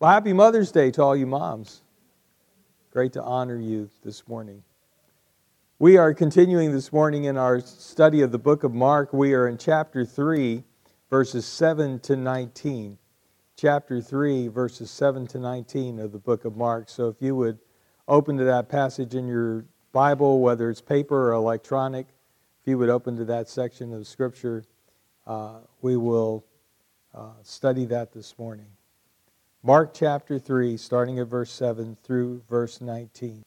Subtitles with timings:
[0.00, 1.82] Well, happy Mother's Day to all you moms.
[2.90, 4.62] Great to honor you this morning.
[5.78, 9.12] We are continuing this morning in our study of the book of Mark.
[9.12, 10.64] We are in chapter 3,
[11.10, 12.96] verses 7 to 19.
[13.56, 16.88] Chapter 3, verses 7 to 19 of the book of Mark.
[16.88, 17.58] So if you would
[18.08, 22.06] open to that passage in your Bible, whether it's paper or electronic,
[22.62, 24.64] if you would open to that section of Scripture,
[25.26, 26.46] uh, we will
[27.14, 28.68] uh, study that this morning.
[29.62, 33.42] Mark chapter 3, starting at verse 7 through verse 19.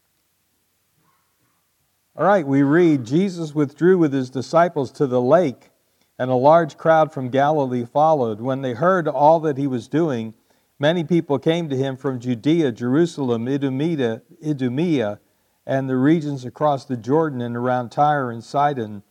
[2.16, 5.72] All right, we read Jesus withdrew with his disciples to the lake,
[6.20, 8.40] and a large crowd from Galilee followed.
[8.40, 10.36] When they heard all that he was doing,
[10.78, 15.20] many people came to him from Judea, Jerusalem, Idumea, Idumea
[15.66, 19.02] and the regions across the Jordan and around Tyre and Sidon.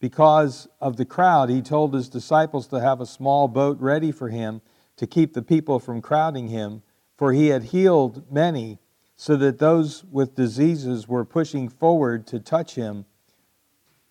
[0.00, 4.28] Because of the crowd, he told his disciples to have a small boat ready for
[4.28, 4.60] him
[4.98, 6.82] to keep the people from crowding him,
[7.16, 8.78] for he had healed many,
[9.16, 13.04] so that those with diseases were pushing forward to touch him.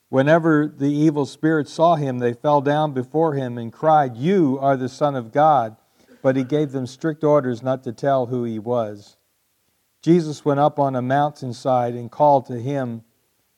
[0.09, 4.75] Whenever the evil spirits saw him, they fell down before him and cried, You are
[4.75, 5.77] the Son of God.
[6.21, 9.17] But he gave them strict orders not to tell who he was.
[10.01, 13.03] Jesus went up on a mountainside and called to him,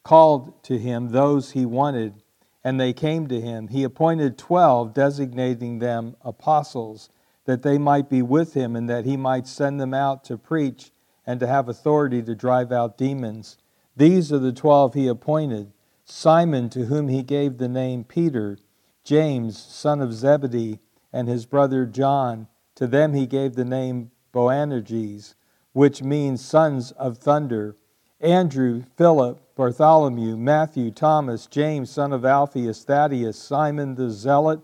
[0.03, 2.21] called to him those he wanted,
[2.63, 3.69] and they came to him.
[3.69, 7.09] He appointed twelve, designating them apostles
[7.49, 10.91] that they might be with him and that he might send them out to preach
[11.25, 13.57] and to have authority to drive out demons.
[13.97, 15.71] These are the twelve he appointed
[16.05, 18.59] Simon, to whom he gave the name Peter,
[19.03, 20.77] James, son of Zebedee,
[21.11, 22.47] and his brother John.
[22.75, 25.33] To them he gave the name Boanerges,
[25.73, 27.75] which means sons of thunder.
[28.21, 34.59] Andrew, Philip, Bartholomew, Matthew, Thomas, James, son of Alphaeus, Thaddeus, Simon the Zealot,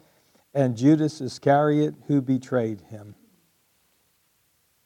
[0.56, 3.14] and Judas Iscariot, who betrayed him.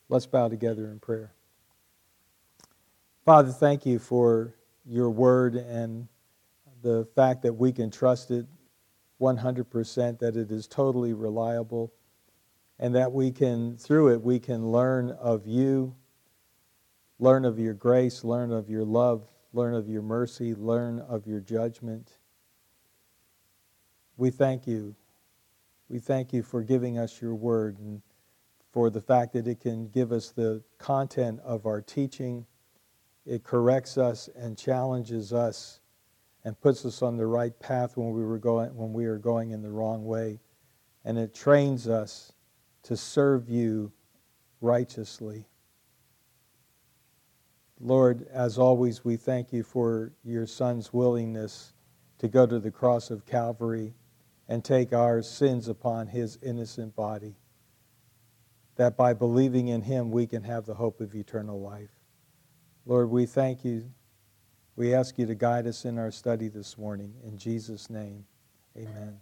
[0.09, 1.31] Let's bow together in prayer.
[3.23, 6.07] Father, thank you for your word and
[6.81, 8.47] the fact that we can trust it
[9.21, 11.93] 100%, that it is totally reliable,
[12.79, 15.95] and that we can, through it, we can learn of you,
[17.19, 21.41] learn of your grace, learn of your love, learn of your mercy, learn of your
[21.41, 22.17] judgment.
[24.17, 24.95] We thank you
[25.89, 28.02] we thank you for giving us your word and
[28.72, 32.45] for the fact that it can give us the content of our teaching.
[33.26, 35.80] It corrects us and challenges us
[36.45, 39.50] and puts us on the right path when we, were going, when we are going
[39.50, 40.39] in the wrong way.
[41.04, 42.33] And it trains us
[42.83, 43.92] to serve you
[44.61, 45.48] righteously.
[47.80, 51.73] Lord, as always, we thank you for your Son's willingness
[52.20, 53.95] to go to the cross of Calvary
[54.49, 57.36] and take our sins upon his innocent body,
[58.76, 61.92] that by believing in him we can have the hope of eternal life.
[62.86, 63.92] Lord, we thank you.
[64.76, 67.14] We ask you to guide us in our study this morning.
[67.23, 68.26] In Jesus' name,
[68.76, 69.20] amen.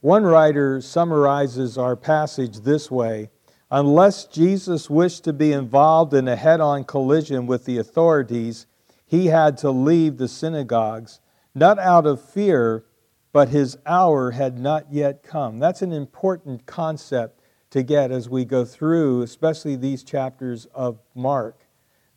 [0.00, 3.30] One writer summarizes our passage this way
[3.70, 8.66] Unless Jesus wished to be involved in a head on collision with the authorities,
[9.06, 11.20] he had to leave the synagogues,
[11.54, 12.84] not out of fear,
[13.32, 15.58] but his hour had not yet come.
[15.58, 21.66] That's an important concept to get as we go through, especially these chapters of Mark,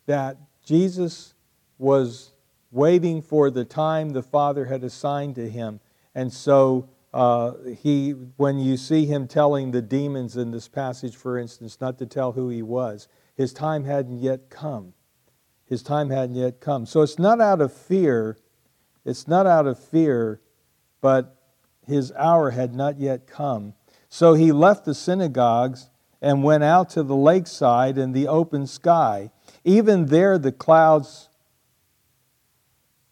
[0.06, 1.34] that Jesus
[1.78, 2.32] was
[2.72, 5.78] waiting for the time the Father had assigned to him.
[6.14, 11.38] And so uh, he, when you see him telling the demons in this passage, for
[11.38, 14.92] instance, not to tell who he was, his time hadn't yet come.
[15.64, 16.84] His time hadn't yet come.
[16.86, 18.36] So it's not out of fear.
[19.04, 20.40] It's not out of fear
[21.04, 21.36] but
[21.86, 23.74] his hour had not yet come.
[24.08, 25.90] So he left the synagogues
[26.22, 29.30] and went out to the lakeside in the open sky.
[29.64, 31.28] Even there, the clouds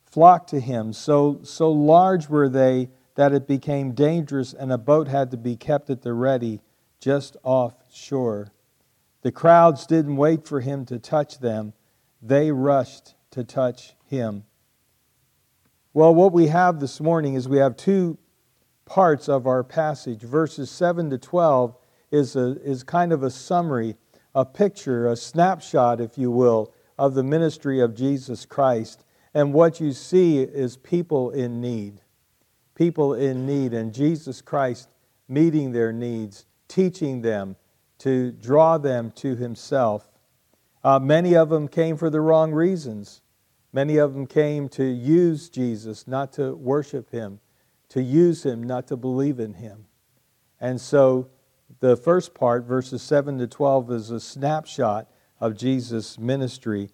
[0.06, 0.94] flocked to him.
[0.94, 5.54] So, so large were they that it became dangerous, and a boat had to be
[5.54, 6.62] kept at the ready
[6.98, 8.52] just off shore.
[9.20, 11.74] The crowds didn't wait for him to touch them,
[12.22, 14.44] they rushed to touch him.
[15.94, 18.16] Well, what we have this morning is we have two
[18.86, 20.22] parts of our passage.
[20.22, 21.76] Verses 7 to 12
[22.10, 23.96] is, a, is kind of a summary,
[24.34, 29.04] a picture, a snapshot, if you will, of the ministry of Jesus Christ.
[29.34, 32.00] And what you see is people in need.
[32.74, 34.88] People in need, and Jesus Christ
[35.28, 37.56] meeting their needs, teaching them
[37.98, 40.10] to draw them to Himself.
[40.82, 43.21] Uh, many of them came for the wrong reasons.
[43.72, 47.40] Many of them came to use Jesus, not to worship him,
[47.88, 49.86] to use him, not to believe in him.
[50.60, 51.28] And so
[51.80, 55.08] the first part, verses 7 to 12, is a snapshot
[55.40, 56.90] of Jesus' ministry.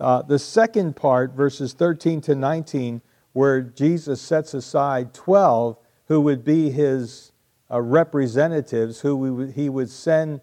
[0.00, 3.02] Uh, the second part, verses 13 to 19,
[3.32, 7.32] where Jesus sets aside 12 who would be his
[7.70, 10.40] uh, representatives, who he would send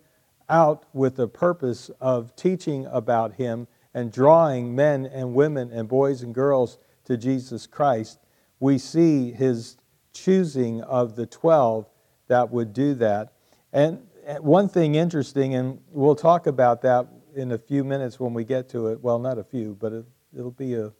[0.49, 6.21] out with the purpose of teaching about him and drawing men and women and boys
[6.21, 8.19] and girls to Jesus Christ.
[8.59, 9.77] We see his
[10.13, 11.87] choosing of the 12
[12.27, 13.33] that would do that.
[13.73, 14.05] And
[14.39, 18.69] one thing interesting, and we'll talk about that in a few minutes when we get
[18.69, 19.01] to it.
[19.01, 20.91] Well, not a few, but it, will be a,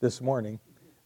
[0.00, 0.58] this morning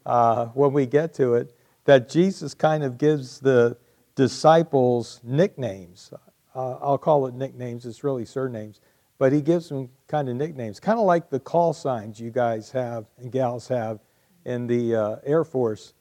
[0.07, 1.57] uh, when we get to it.
[1.85, 3.77] That Jesus kind of gives the
[4.15, 6.13] disciples nicknames.
[6.55, 7.87] Uh, I'll call it nicknames.
[7.87, 8.81] It's really surnames,
[9.23, 12.73] but he gives them kind of nicknames, kind of like the call signs you guys
[12.73, 14.01] have and gals have
[14.45, 15.95] in the uh, Air Force.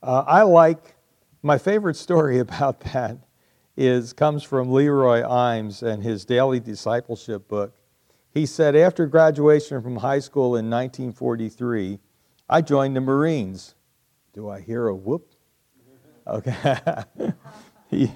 [0.00, 0.94] Uh, I like
[1.42, 3.18] my favorite story about that
[3.76, 7.74] is comes from Leroy Eims and his daily discipleship book.
[8.30, 11.98] He said, after graduation from high school in 1943,
[12.48, 13.74] I joined the Marines.
[14.32, 15.34] Do I hear a whoop?
[16.28, 16.78] Okay.
[17.90, 18.12] he,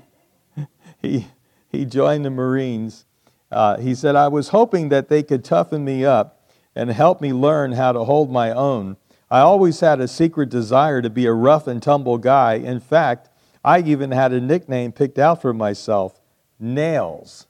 [1.03, 1.27] he,
[1.69, 3.07] he joined the Marines.
[3.53, 7.33] Uh, he said, I was hoping that they could toughen me up and help me
[7.33, 8.97] learn how to hold my own.
[9.31, 12.55] I always had a secret desire to be a rough and tumble guy.
[12.55, 13.29] In fact,
[13.65, 16.21] I even had a nickname picked out for myself
[16.59, 17.47] Nails.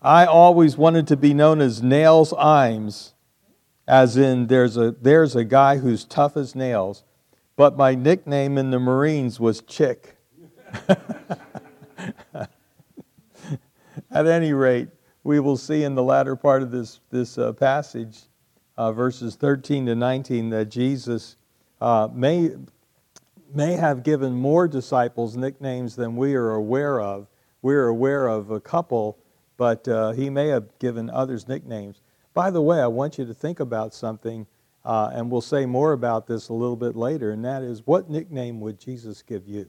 [0.00, 3.12] I always wanted to be known as Nails Eims,
[3.86, 7.02] as in there's a, there's a guy who's tough as nails,
[7.56, 10.16] but my nickname in the Marines was Chick.
[14.10, 14.88] At any rate,
[15.22, 18.20] we will see in the latter part of this, this uh, passage,
[18.76, 21.36] uh, verses 13 to 19, that Jesus
[21.80, 22.50] uh, may
[23.54, 27.26] may have given more disciples nicknames than we are aware of.
[27.62, 29.18] We're aware of a couple,
[29.56, 32.02] but uh, he may have given others nicknames.
[32.34, 34.46] By the way, I want you to think about something,
[34.84, 38.10] uh, and we'll say more about this a little bit later, and that is what
[38.10, 39.68] nickname would Jesus give you?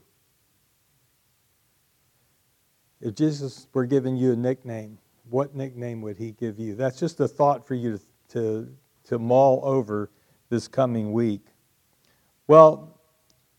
[3.00, 4.98] If Jesus were giving you a nickname,
[5.30, 6.74] what nickname would he give you?
[6.74, 10.10] That's just a thought for you to, to, to mull over
[10.50, 11.46] this coming week.
[12.46, 13.00] Well,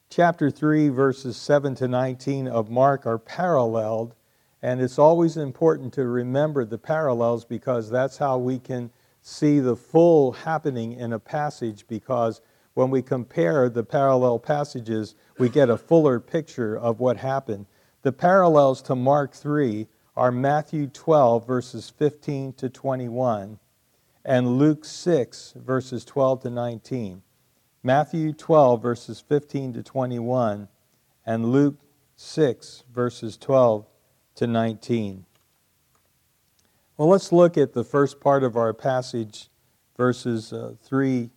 [0.09, 4.13] chapter 3, verses 7 to 19 of Mark are paralleled.
[4.61, 8.91] And it's always important to remember the parallels because that's how we can
[9.21, 11.87] see the full happening in a passage.
[11.87, 12.41] Because
[12.75, 17.65] when we compare the parallel passages, we get a fuller picture of what happened.
[18.03, 19.87] The parallels to Mark 3
[20.17, 23.59] are Matthew 12, verses 15 to 21,
[24.25, 27.21] and Luke 6, verses 12 to 19.
[27.83, 30.67] Matthew 12, verses 15 to 21,
[31.25, 31.77] and Luke
[32.15, 33.85] 6, verses 12
[34.35, 35.25] to 19.
[36.97, 39.49] Well, let's look at the first part of our passage,
[39.95, 41.29] verses uh, 3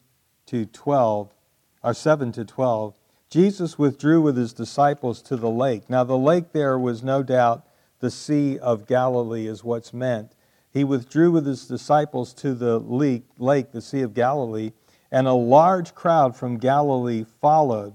[0.47, 1.35] to 12,
[1.83, 2.95] or 7 to 12.
[3.35, 5.91] Jesus withdrew with his disciples to the lake.
[5.91, 7.67] Now, the lake there was no doubt
[7.99, 10.37] the Sea of Galilee, is what's meant.
[10.71, 14.71] He withdrew with his disciples to the lake, the Sea of Galilee
[15.11, 17.95] and a large crowd from Galilee followed.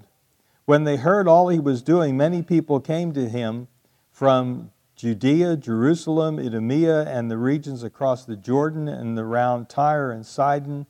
[0.66, 3.70] When they heard all he was doing, many people came to him
[4.12, 10.86] from Judea, Jerusalem, Idumea, and the regions across the Jordan and around Tyre and Sidon.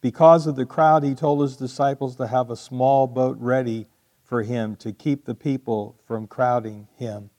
[0.00, 3.86] Because of the crowd, he told his disciples to have a small boat ready
[4.22, 7.30] for him to keep the people from crowding him.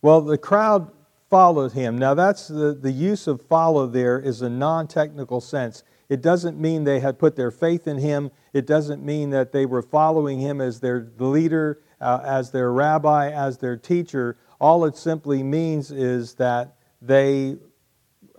[0.00, 0.90] Well, the crowd
[1.28, 1.98] followed him.
[1.98, 5.82] Now, that's the, the use of follow there is a non technical sense.
[6.08, 8.30] It doesn't mean they had put their faith in him.
[8.52, 13.30] It doesn't mean that they were following him as their leader, uh, as their rabbi,
[13.30, 14.38] as their teacher.
[14.60, 17.56] All it simply means is that they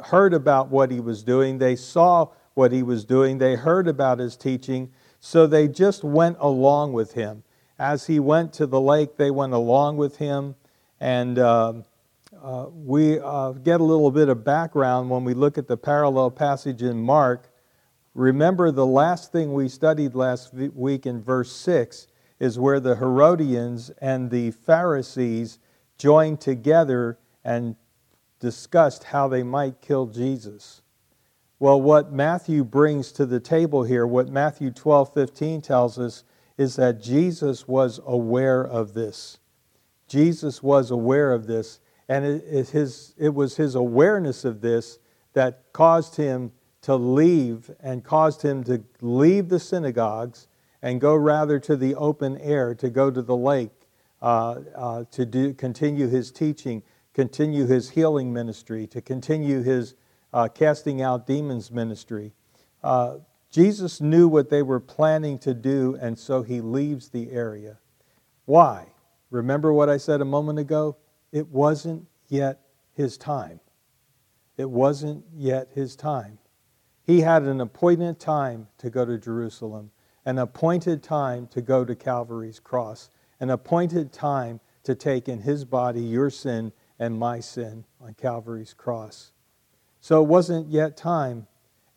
[0.05, 4.19] heard about what he was doing, they saw what he was doing, they heard about
[4.19, 7.43] his teaching, so they just went along with him.
[7.79, 10.55] As he went to the lake, they went along with him.
[10.99, 11.73] And uh,
[12.41, 16.31] uh, we uh, get a little bit of background when we look at the parallel
[16.31, 17.51] passage in Mark
[18.17, 22.07] Remember, the last thing we studied last week in verse 6
[22.39, 25.59] is where the Herodians and the Pharisees
[25.99, 27.75] joined together and
[28.39, 30.81] discussed how they might kill Jesus.
[31.59, 36.23] Well, what Matthew brings to the table here, what Matthew 12 15 tells us,
[36.57, 39.39] is that Jesus was aware of this.
[40.07, 44.99] Jesus was aware of this, and it, it, his, it was his awareness of this
[45.33, 50.47] that caused him to leave and caused him to leave the synagogues
[50.81, 53.71] and go rather to the open air, to go to the lake
[54.21, 56.83] uh, uh, to do, continue his teaching,
[57.13, 59.95] continue his healing ministry, to continue his
[60.33, 62.33] uh, casting out demons ministry.
[62.83, 63.17] Uh,
[63.49, 67.77] Jesus knew what they were planning to do, and so he leaves the area.
[68.45, 68.87] Why?
[69.29, 70.97] Remember what I said a moment ago?
[71.31, 72.61] It wasn't yet
[72.93, 73.59] his time.
[74.57, 76.39] It wasn't yet his time.
[77.03, 79.91] He had an appointed time to go to Jerusalem,
[80.25, 85.63] an appointed time to go to Calvary's cross, an appointed time to take in his
[85.63, 89.31] body your sin and my sin on Calvary's cross.
[89.99, 91.47] So it wasn't yet time.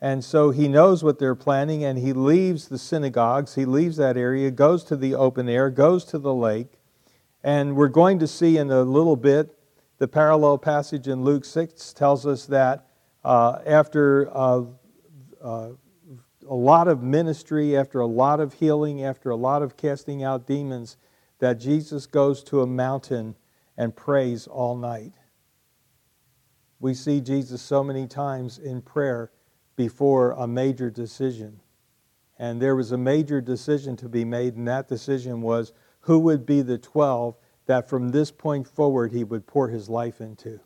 [0.01, 4.17] And so he knows what they're planning, and he leaves the synagogues, he leaves that
[4.17, 6.79] area, goes to the open air, goes to the lake.
[7.45, 9.57] And we're going to see in a little bit
[9.99, 12.87] the parallel passage in Luke 6 tells us that
[13.23, 14.63] uh, after uh,
[15.43, 15.69] uh,
[16.49, 20.47] a lot of ministry, after a lot of healing, after a lot of casting out
[20.47, 20.97] demons,
[21.39, 23.37] that Jesus goes to a mountain
[23.77, 25.13] and prays all night.
[26.81, 29.31] We see Jesus so many times in prayer
[29.77, 31.61] before a major decision.
[32.39, 36.47] And there was a major decision to be made, and that decision was who would
[36.47, 40.59] be the 12 that from this point forward he would pour his life into.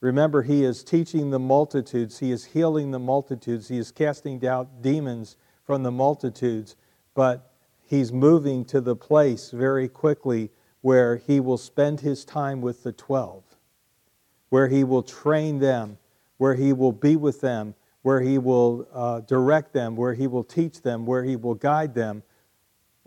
[0.00, 4.80] Remember, he is teaching the multitudes, he is healing the multitudes, he is casting out
[4.80, 6.74] demons from the multitudes,
[7.14, 12.82] but he's moving to the place very quickly where he will spend his time with
[12.82, 13.44] the 12,
[14.50, 15.98] where he will train them,
[16.36, 20.44] where he will be with them, where he will uh, direct them, where he will
[20.44, 22.22] teach them, where he will guide them.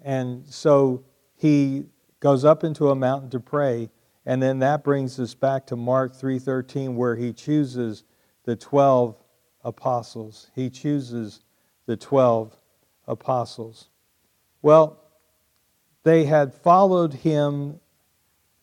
[0.03, 1.85] And so he
[2.19, 3.89] goes up into a mountain to pray
[4.25, 8.03] and then that brings us back to Mark 3:13 where he chooses
[8.45, 9.15] the 12
[9.63, 10.49] apostles.
[10.55, 11.41] He chooses
[11.85, 12.57] the 12
[13.07, 13.89] apostles.
[14.61, 14.99] Well,
[16.03, 17.79] they had followed him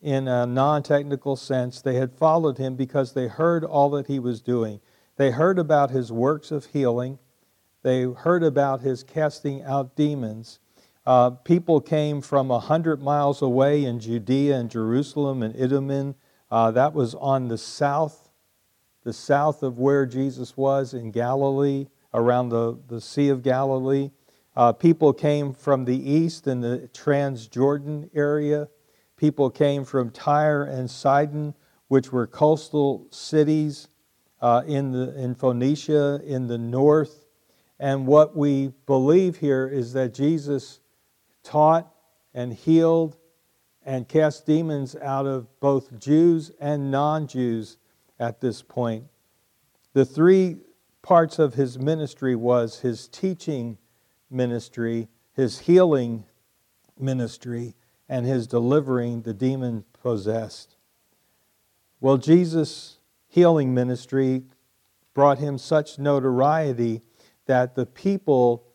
[0.01, 1.81] in a non-technical sense.
[1.81, 4.79] They had followed him because they heard all that he was doing.
[5.17, 7.19] They heard about his works of healing.
[7.83, 10.59] They heard about his casting out demons.
[11.05, 16.15] Uh, people came from a hundred miles away in Judea and Jerusalem and Idumea.
[16.49, 18.29] Uh, that was on the south,
[19.03, 24.11] the south of where Jesus was in Galilee, around the, the Sea of Galilee.
[24.55, 28.67] Uh, people came from the east in the Transjordan area.
[29.21, 31.53] People came from Tyre and Sidon,
[31.89, 33.87] which were coastal cities
[34.41, 37.27] uh, in, the, in Phoenicia in the north.
[37.79, 40.79] And what we believe here is that Jesus
[41.43, 41.93] taught
[42.33, 43.15] and healed
[43.85, 47.77] and cast demons out of both Jews and non Jews
[48.19, 49.05] at this point.
[49.93, 50.57] The three
[51.03, 53.77] parts of his ministry was his teaching
[54.31, 56.25] ministry, his healing
[56.97, 57.75] ministry,
[58.11, 60.75] and his delivering the demon possessed.
[62.01, 62.99] Well, Jesus'
[63.29, 64.43] healing ministry
[65.13, 67.03] brought him such notoriety
[67.45, 68.65] that the people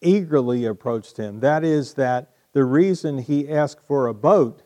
[0.00, 1.40] eagerly approached him.
[1.40, 4.62] That is, that the reason he asked for a boat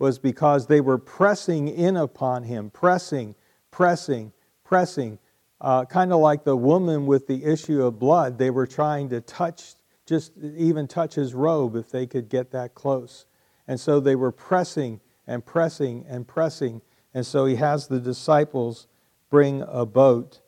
[0.00, 3.36] was because they were pressing in upon him, pressing,
[3.70, 4.32] pressing,
[4.64, 5.20] pressing.
[5.60, 8.36] Uh, kind of like the woman with the issue of blood.
[8.36, 9.74] They were trying to touch,
[10.06, 13.26] just even touch his robe if they could get that close.
[13.66, 16.82] And so they were pressing and pressing and pressing.
[17.12, 18.86] And so he has the disciples
[19.30, 20.40] bring a boat.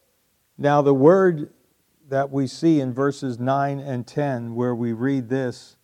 [0.58, 1.52] Now, the word
[2.08, 5.76] that we see in verses 9 and 10, where we read this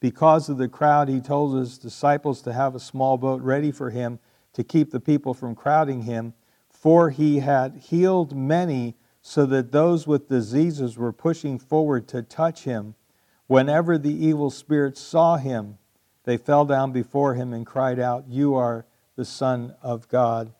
[0.00, 3.90] Because of the crowd, he told his disciples to have a small boat ready for
[3.90, 4.18] him
[4.54, 6.34] to keep the people from crowding him,
[6.68, 12.64] for he had healed many, so that those with diseases were pushing forward to touch
[12.64, 12.94] him.
[13.46, 15.78] Whenever the evil spirits saw him,
[16.28, 18.84] they fell down before him and cried out, You are
[19.16, 20.52] the Son of God.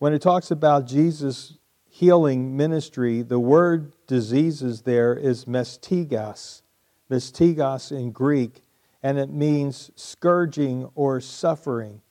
[0.00, 1.56] When it talks about Jesus
[1.88, 6.62] healing ministry, the word diseases there is mestigos,
[7.08, 8.64] mestigos in Greek,
[9.04, 12.02] and it means scourging or suffering.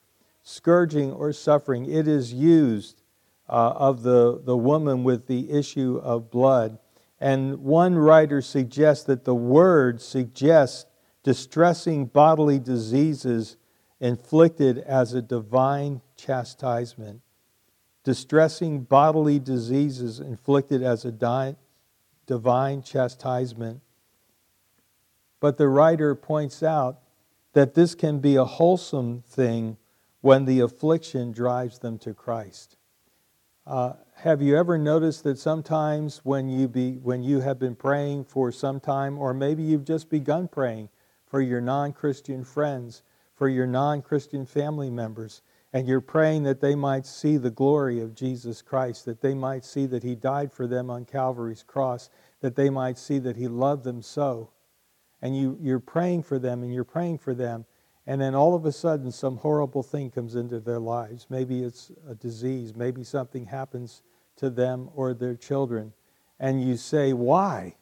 [0.42, 1.84] Scourging or suffering.
[1.84, 3.02] It is used
[3.50, 6.78] uh, of the, the woman with the issue of blood.
[7.20, 10.86] And one writer suggests that the word suggests
[11.26, 13.56] distressing bodily diseases
[13.98, 17.20] inflicted as a divine chastisement
[18.06, 21.56] distressing bodily diseases inflicted as a di-
[22.24, 23.80] divine chastisement.
[25.40, 27.00] But the writer points out
[27.54, 29.76] that this can be a wholesome thing
[30.20, 32.76] when the affliction drives them to Christ.
[33.66, 38.26] Uh, have you ever noticed that sometimes when you, be, when you have been praying
[38.26, 40.88] for some time, or maybe you've just begun praying
[41.36, 43.02] for your non Christian friends,
[43.34, 45.42] for your non Christian family members.
[45.74, 49.62] And you're praying that they might see the glory of Jesus Christ, that they might
[49.62, 52.08] see that He died for them on Calvary's cross,
[52.40, 54.48] that they might see that He loved them so.
[55.20, 57.66] And you, you're praying for them and you're praying for them.
[58.06, 61.26] And then all of a sudden, some horrible thing comes into their lives.
[61.28, 64.00] Maybe it's a disease, maybe something happens
[64.36, 65.92] to them or their children.
[66.40, 67.76] And you say, Why?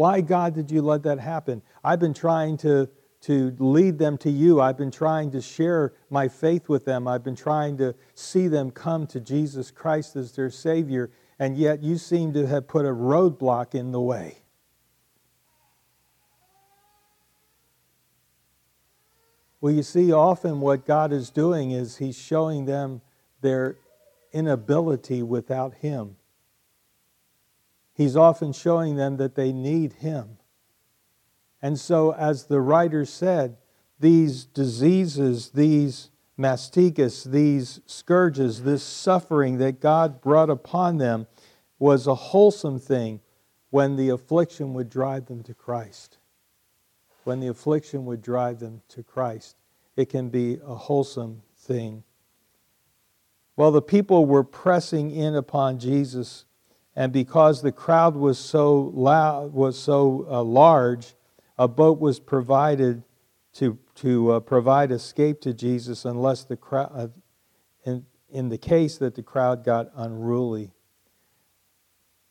[0.00, 1.60] Why, God, did you let that happen?
[1.84, 2.88] I've been trying to,
[3.20, 4.58] to lead them to you.
[4.58, 7.06] I've been trying to share my faith with them.
[7.06, 11.10] I've been trying to see them come to Jesus Christ as their Savior.
[11.38, 14.38] And yet you seem to have put a roadblock in the way.
[19.60, 23.02] Well, you see, often what God is doing is He's showing them
[23.42, 23.76] their
[24.32, 26.16] inability without Him.
[28.00, 30.38] He's often showing them that they need Him.
[31.60, 33.58] And so, as the writer said,
[33.98, 41.26] these diseases, these mastitis, these scourges, this suffering that God brought upon them
[41.78, 43.20] was a wholesome thing
[43.68, 46.16] when the affliction would drive them to Christ.
[47.24, 49.56] When the affliction would drive them to Christ,
[49.94, 52.02] it can be a wholesome thing.
[53.56, 56.46] Well, the people were pressing in upon Jesus,
[56.96, 61.14] and because the crowd was so loud, was so uh, large,
[61.58, 63.02] a boat was provided
[63.54, 67.08] to to uh, provide escape to Jesus, unless the crowd, uh,
[67.84, 70.72] in, in the case that the crowd got unruly.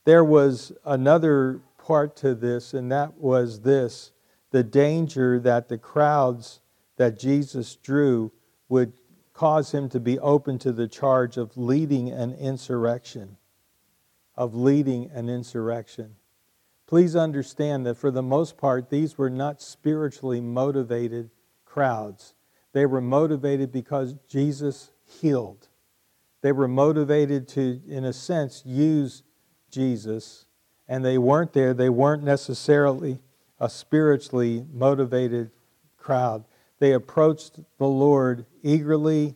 [0.06, 4.12] There was another part to this, and that was this:
[4.52, 6.62] the danger that the crowds
[6.98, 8.32] that Jesus drew
[8.68, 8.94] would
[9.34, 13.38] cause him to be open to the charge of leading an insurrection.
[14.40, 16.16] Of leading an insurrection.
[16.88, 21.30] Please understand that for the most part, these were not spiritually motivated
[21.66, 22.34] crowds.
[22.74, 25.68] They were motivated because Jesus healed.
[26.42, 29.22] They were motivated to, in a sense, use
[29.70, 30.46] Jesus,
[30.88, 31.76] and they weren't there.
[31.76, 33.20] They weren't necessarily
[33.60, 35.52] a spiritually motivated
[35.98, 36.46] crowd
[36.80, 39.36] they approached the Lord eagerly,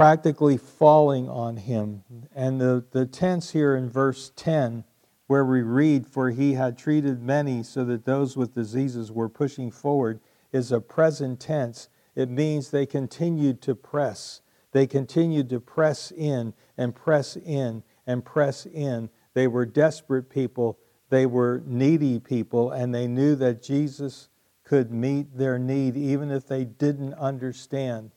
[0.00, 2.02] practically falling on him.
[2.34, 4.84] And the, the tense here in verse 10,
[5.26, 9.70] where we read, For he had treated many so that those with diseases were pushing
[9.70, 10.20] forward,
[10.52, 11.90] is a present tense.
[12.14, 14.40] It means they continued to press.
[14.72, 19.10] They continued to press in and press in and press in.
[19.34, 20.78] They were desperate people.
[21.10, 24.30] They were needy people, and they knew that Jesus
[24.64, 28.12] could meet their need even if they didn't understand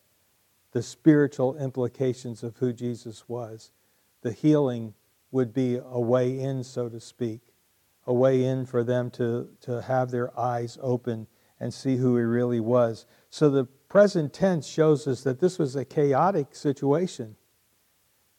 [0.73, 3.71] the spiritual implications of who Jesus was.
[4.21, 4.93] The healing
[5.31, 7.41] would be a way in, so to speak,
[8.05, 11.27] a way in for them to, to have their eyes open
[11.59, 13.05] and see who he really was.
[13.29, 17.35] So the present tense shows us that this was a chaotic situation.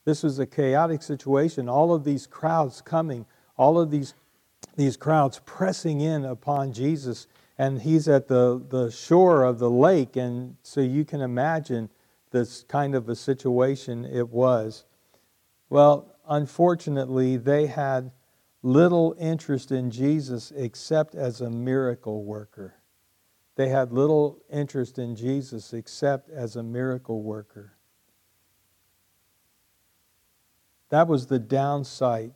[0.04, 1.68] This was a chaotic situation.
[1.68, 4.14] All of these crowds coming, all of these,
[4.76, 7.26] these crowds pressing in upon Jesus
[7.58, 11.88] and he's at the, the shore of the lake, and so you can imagine
[12.34, 14.84] this kind of a situation it was.
[15.70, 18.10] Well, unfortunately, they had
[18.60, 22.74] little interest in Jesus except as a miracle worker.
[23.54, 27.76] They had little interest in Jesus except as a miracle worker.
[30.88, 32.32] That was the downside,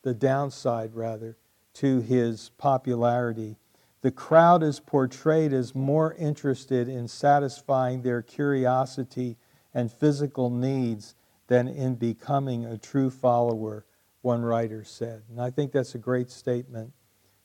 [0.00, 1.36] the downside rather,
[1.74, 3.58] to his popularity
[4.04, 9.38] the crowd is portrayed as more interested in satisfying their curiosity
[9.72, 11.14] and physical needs
[11.46, 13.86] than in becoming a true follower,
[14.20, 15.22] one writer said.
[15.30, 16.92] And I think that's a great statement.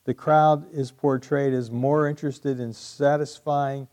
[0.04, 3.88] The crowd is portrayed as more interested in satisfying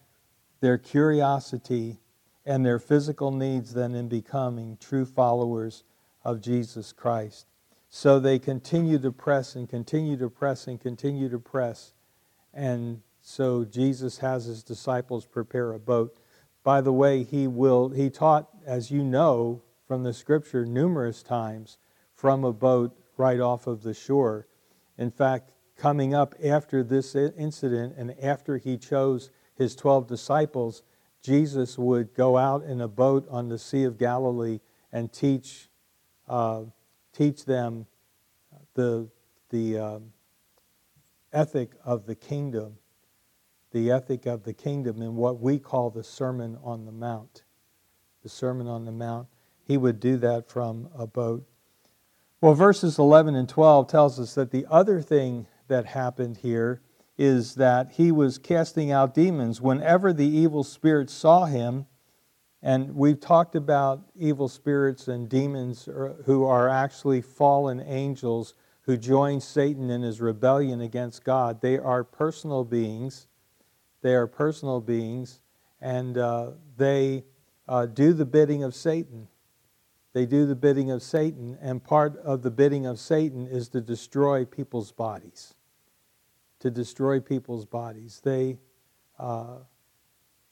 [0.60, 2.00] their curiosity
[2.44, 5.84] and their physical needs than in becoming true followers
[6.24, 7.46] of Jesus Christ.
[7.88, 11.92] So they continue to press and continue to press and continue to press
[12.56, 16.16] and so Jesus has his disciples prepare a boat.
[16.64, 21.78] By the way, he will he taught as you know from the scripture numerous times
[22.14, 24.48] from a boat right off of the shore.
[24.98, 30.82] In fact, coming up after this incident and after he chose his 12 disciples,
[31.22, 34.60] Jesus would go out in a boat on the Sea of Galilee
[34.92, 35.68] and teach,
[36.28, 36.62] uh,
[37.12, 37.86] teach them
[38.74, 39.08] the,
[39.50, 40.12] the, um,
[41.36, 42.78] ethic of the kingdom,
[43.70, 47.44] the ethic of the kingdom in what we call the Sermon on the Mount.
[48.22, 49.28] The Sermon on the Mount.
[49.62, 51.46] He would do that from a boat.
[52.40, 56.80] Well, verses 11 and 12 tells us that the other thing that happened here
[57.18, 59.60] is that he was casting out demons.
[59.60, 61.86] Whenever the evil spirits saw him,
[62.62, 68.54] and we've talked about evil spirits and demons uh, who are actually fallen angels
[68.86, 71.60] who join Satan in his rebellion against God.
[71.60, 73.26] They are personal beings.
[74.02, 75.40] They are personal beings,
[75.80, 77.24] and uh, they
[77.66, 79.26] uh, do the bidding of Satan.
[80.12, 83.80] They do the bidding of Satan, and part of the bidding of Satan is to
[83.80, 85.54] destroy people's bodies.
[86.60, 88.20] To destroy people's bodies.
[88.22, 88.58] They,
[89.18, 89.58] uh,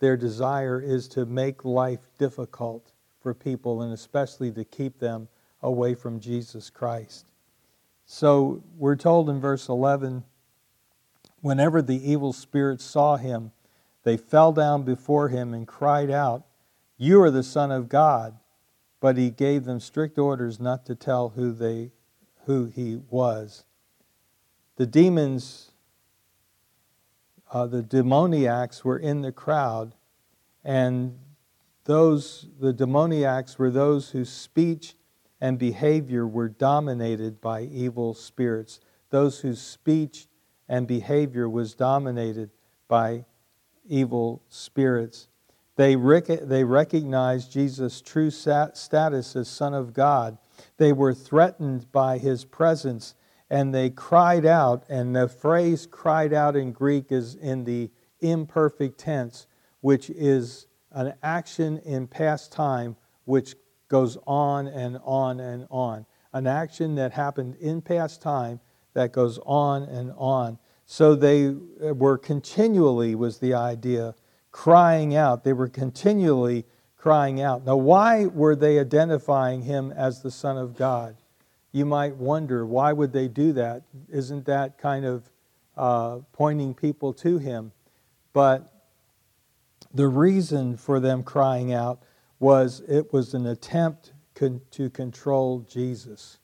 [0.00, 5.28] their desire is to make life difficult for people, and especially to keep them
[5.62, 7.30] away from Jesus Christ.
[8.06, 10.24] So we're told in verse 11
[11.40, 13.52] whenever the evil spirits saw him,
[14.02, 16.44] they fell down before him and cried out,
[16.96, 18.38] You are the Son of God.
[19.04, 21.92] But he gave them strict orders not to tell who, they,
[22.46, 23.64] who he was.
[24.76, 25.72] The demons,
[27.52, 29.94] uh, the demoniacs, were in the crowd,
[30.64, 31.18] and
[31.84, 34.94] those, the demoniacs were those whose speech
[35.44, 38.80] and behavior were dominated by evil spirits,
[39.11, 40.26] those whose speech
[40.70, 42.48] and behavior was dominated
[42.88, 43.26] by
[43.87, 45.28] evil spirits.
[45.76, 50.38] They, rec- they recognized Jesus' true sat- status as Son of God.
[50.78, 53.14] They were threatened by his presence
[53.50, 54.85] and they cried out.
[54.88, 59.46] And the phrase cried out in Greek is in the imperfect tense,
[59.83, 63.57] which is an action in past time which
[63.94, 66.04] goes on and on and on.
[66.33, 68.59] An action that happened in past time
[68.92, 70.59] that goes on and on.
[70.85, 74.16] So they were continually, was the idea,
[74.50, 75.44] crying out.
[75.44, 76.64] They were continually
[76.96, 77.64] crying out.
[77.64, 81.14] Now, why were they identifying him as the Son of God?
[81.70, 83.85] You might wonder, why would they do that?
[84.11, 85.30] Isn't that kind of
[85.76, 87.70] uh, pointing people to him?
[88.33, 88.72] But
[89.94, 92.02] the reason for them crying out
[92.44, 96.38] was it was an attempt con- to control Jesus.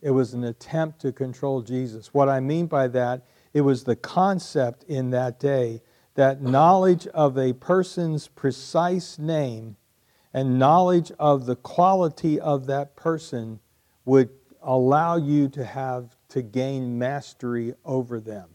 [0.00, 2.14] It was an attempt to control Jesus.
[2.14, 5.82] What I mean by that, it was the concept in that day
[6.14, 9.76] that knowledge of a person's precise name
[10.32, 13.60] and knowledge of the quality of that person
[14.06, 14.30] would
[14.62, 18.48] allow you to have to gain mastery over them.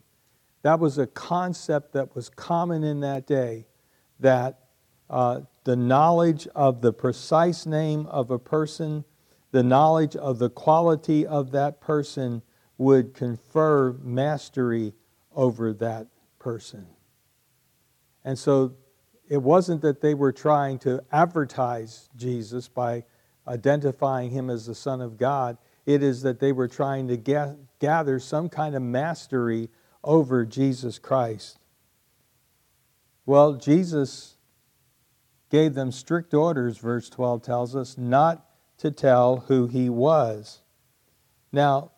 [0.63, 3.67] That was a concept that was common in that day
[4.19, 4.61] that
[5.11, 9.03] uh, the knowledge of the precise name of a person,
[9.51, 12.41] the knowledge of the quality of that person
[12.77, 14.93] would confer mastery
[15.35, 16.07] over that
[16.39, 16.85] person.
[18.23, 18.75] And so
[19.27, 23.03] it wasn't that they were trying to advertise Jesus by
[23.47, 25.57] identifying him as the Son of God.
[25.85, 27.17] It is that they were trying to
[27.79, 29.69] gather some kind of mastery
[30.03, 31.57] over Jesus Christ.
[33.25, 34.34] Well, Jesus
[35.49, 38.45] gave them strict orders, verse 12 tells us, not
[38.77, 40.61] to tell who he was.
[41.51, 41.91] Now,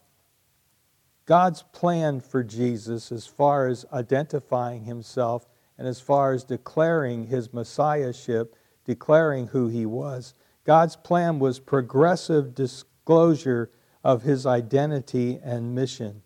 [1.25, 7.53] God's plan for Jesus, as far as identifying himself and as far as declaring his
[7.53, 8.55] messiahship,
[8.85, 10.33] declaring who he was,
[10.63, 13.71] God's plan was progressive disclosure
[14.03, 16.21] of his identity and mission.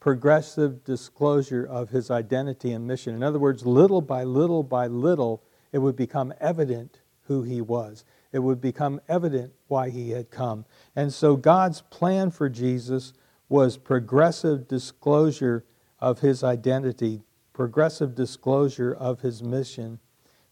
[0.00, 3.14] Progressive disclosure of his identity and mission.
[3.14, 5.42] In other words, little by little by little,
[5.74, 8.04] it would become evident who he was.
[8.30, 10.66] It would become evident why he had come.
[10.94, 13.12] And so God's plan for Jesus
[13.48, 15.64] was progressive disclosure
[15.98, 19.98] of his identity, progressive disclosure of his mission.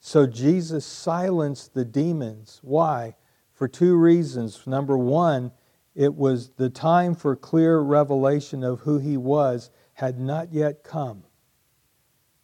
[0.01, 2.59] So Jesus silenced the demons.
[2.65, 3.15] Why?
[3.53, 4.67] For two reasons.
[4.67, 5.53] Number one,
[5.95, 11.23] it was the time for clear revelation of who he was had not yet come.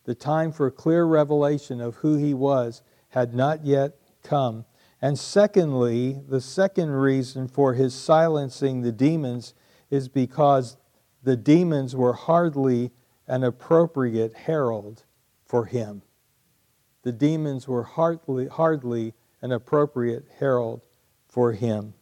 [0.08, 4.64] The time for clear revelation of who he was had not yet come.
[5.02, 9.52] And secondly, the second reason for his silencing the demons
[9.90, 10.78] is because
[11.22, 12.90] the demons were hardly
[13.26, 15.04] an appropriate herald
[15.44, 16.00] for him.
[17.02, 20.80] The demons were hardly, hardly an appropriate herald
[21.28, 21.92] for him.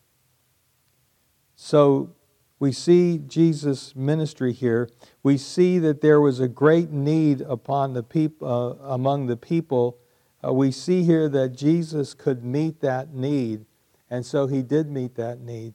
[1.56, 2.14] So
[2.58, 4.88] we see Jesus' ministry here.
[5.22, 9.98] We see that there was a great need upon the peop- uh, among the people.
[10.44, 13.66] Uh, we see here that Jesus could meet that need,
[14.08, 15.74] and so he did meet that need.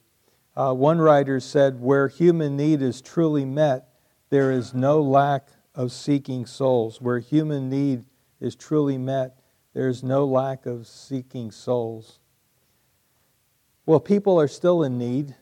[0.55, 3.89] Uh, one writer said, Where human need is truly met,
[4.29, 6.99] there is no lack of seeking souls.
[6.99, 8.05] Where human need
[8.39, 9.37] is truly met,
[9.73, 12.19] there is no lack of seeking souls.
[13.85, 15.35] Well, people are still in need.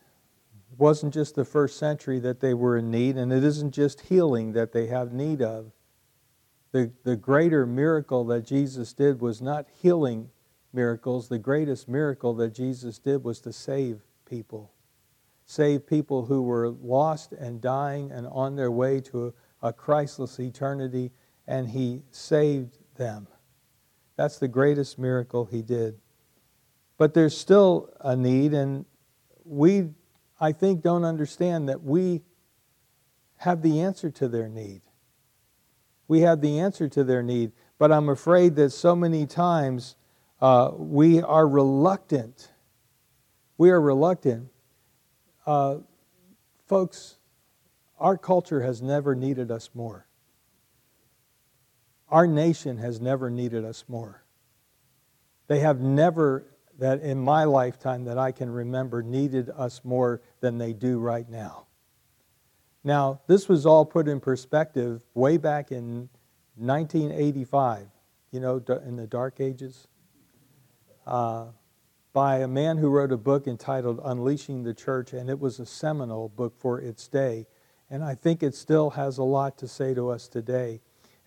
[0.80, 4.54] Wasn't just the first century that they were in need, and it isn't just healing
[4.54, 5.72] that they have need of.
[6.72, 10.30] The, the greater miracle that Jesus did was not healing
[10.72, 11.28] miracles.
[11.28, 14.72] The greatest miracle that Jesus did was to save people.
[15.44, 20.40] Save people who were lost and dying and on their way to a, a Christless
[20.40, 21.10] eternity,
[21.46, 23.26] and He saved them.
[24.16, 25.98] That's the greatest miracle He did.
[26.96, 28.86] But there's still a need, and
[29.44, 29.90] we,
[30.40, 32.22] I think, don't understand that we
[33.36, 34.80] have the answer to their need.
[36.08, 39.96] We have the answer to their need, but I'm afraid that so many times
[40.40, 42.48] uh, we are reluctant.
[43.58, 44.48] We are reluctant.
[45.46, 45.78] Uh,
[46.66, 47.16] folks,
[47.98, 50.06] our culture has never needed us more.
[52.08, 54.24] Our nation has never needed us more.
[55.46, 56.44] They have never,
[56.80, 61.28] that in my lifetime that I can remember, needed us more than they do right
[61.28, 61.66] now.
[62.82, 66.08] Now, this was all put in perspective way back in
[66.56, 67.86] 1985,
[68.30, 69.88] you know, in the dark ages,
[71.06, 71.48] uh,
[72.14, 75.66] by a man who wrote a book entitled Unleashing the Church, and it was a
[75.66, 77.46] seminal book for its day.
[77.90, 80.80] And I think it still has a lot to say to us today.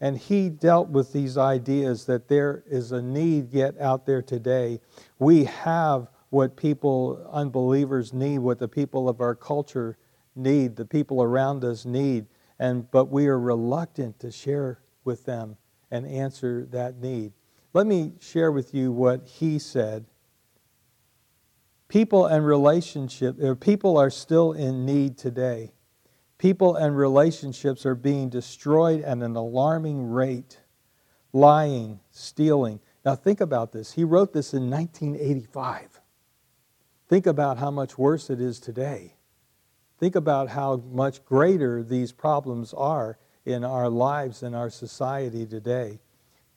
[0.03, 4.81] And he dealt with these ideas that there is a need yet out there today.
[5.17, 9.97] We have what people, unbelievers, need, what the people of our culture
[10.35, 12.25] need, the people around us need,
[12.59, 15.55] and, but we are reluctant to share with them
[15.89, 17.31] and answer that need.
[17.71, 20.03] Let me share with you what he said.
[21.87, 25.71] People and relationship, uh, people are still in need today.
[26.43, 30.59] People and relationships are being destroyed at an alarming rate.
[31.31, 32.81] Lying, stealing.
[33.05, 33.93] Now think about this.
[33.93, 36.01] He wrote this in 1985.
[37.07, 39.15] Think about how much worse it is today.
[39.97, 46.01] Think about how much greater these problems are in our lives and our society today.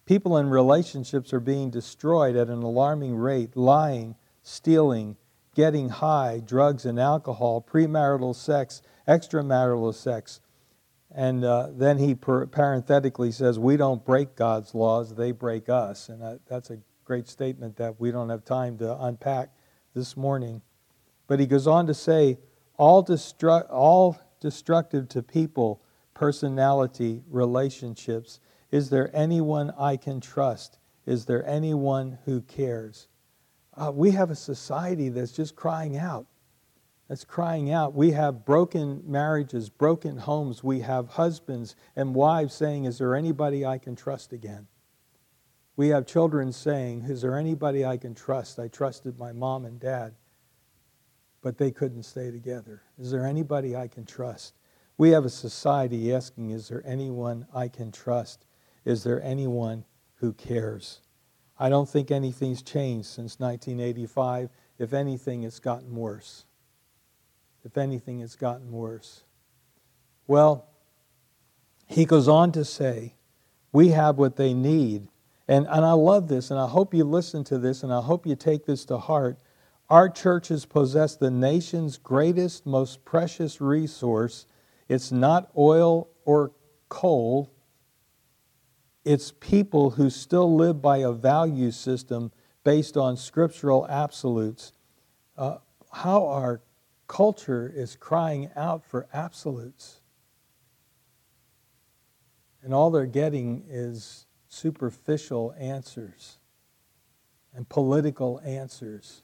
[0.05, 5.17] People and relationships are being destroyed at an alarming rate lying, stealing,
[5.55, 10.41] getting high, drugs and alcohol, premarital sex, extramarital sex.
[11.15, 16.09] And uh, then he per- parenthetically says, We don't break God's laws, they break us.
[16.09, 19.51] And that, that's a great statement that we don't have time to unpack
[19.95, 20.61] this morning.
[21.27, 22.39] But he goes on to say,
[22.77, 25.83] all, destru- all destructive to people,
[26.15, 28.41] personality, relationships.
[28.71, 30.79] Is there anyone I can trust?
[31.07, 33.09] Is there anyone who cares?
[33.75, 36.27] Uh, we have a society that's just crying out.
[37.09, 37.95] That's crying out.
[37.95, 40.65] We have broken marriages, broken homes.
[40.65, 44.67] We have husbands and wives saying, Is there anybody I can trust again?
[45.77, 48.59] We have children saying, Is there anybody I can trust?
[48.59, 50.15] I trusted my mom and dad
[51.47, 52.83] but they couldn't stay together.
[52.99, 54.55] Is there anybody I can trust?
[54.99, 58.47] We have a society asking, Is there anyone I can trust?
[58.85, 59.85] Is there anyone
[60.17, 61.03] who cares?
[61.57, 64.51] I don't think anything's changed since 1985.
[64.81, 66.46] If anything, it's gotten worse.
[67.67, 69.25] If anything, it's gotten worse.
[70.29, 70.69] Well,
[71.89, 73.17] he goes on to say,
[73.73, 75.09] We have what they need.
[75.49, 78.25] And, and I love this, and I hope you listen to this, and I hope
[78.25, 79.39] you take this to heart.
[79.91, 84.47] Our churches possess the nation's greatest, most precious resource.
[84.89, 86.53] It's not oil or
[86.89, 87.53] coal,
[89.05, 92.31] it's people who still live by a value system
[92.63, 94.73] based on scriptural absolutes.
[95.37, 95.59] Uh,
[95.93, 96.61] how our
[97.07, 100.01] culture is crying out for absolutes.
[102.63, 106.39] And all they're getting is superficial answers
[107.55, 109.23] and political answers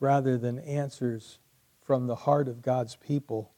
[0.00, 1.38] rather than answers
[1.82, 3.52] from the heart of God's people.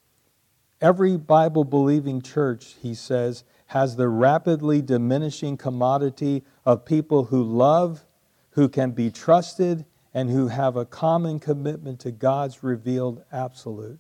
[0.81, 8.05] Every Bible believing church, he says, has the rapidly diminishing commodity of people who love,
[8.51, 13.99] who can be trusted, and who have a common commitment to God's revealed absolute.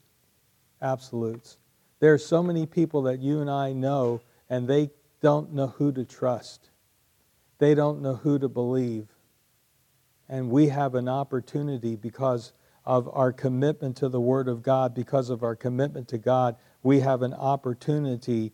[0.81, 1.59] Absolutes.
[2.01, 4.91] There are so many people that you and I know, and they
[5.21, 6.71] don't know who to trust.
[7.59, 9.09] They don't know who to believe.
[10.29, 12.53] And we have an opportunity because
[12.85, 17.01] of our commitment to the Word of God, because of our commitment to God, we
[17.01, 18.53] have an opportunity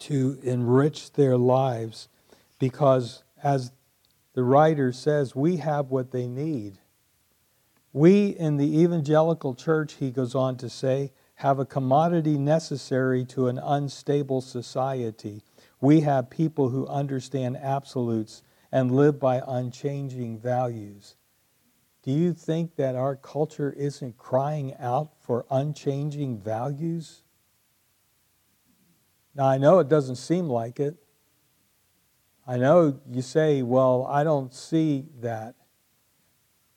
[0.00, 2.08] to enrich their lives
[2.58, 3.72] because, as
[4.38, 6.78] the writer says, we have what they need.
[7.92, 13.48] We in the evangelical church, he goes on to say, have a commodity necessary to
[13.48, 15.42] an unstable society.
[15.80, 21.16] We have people who understand absolutes and live by unchanging values.
[22.04, 27.24] Do you think that our culture isn't crying out for unchanging values?
[29.34, 30.94] Now, I know it doesn't seem like it.
[32.48, 35.54] I know you say, well, I don't see that.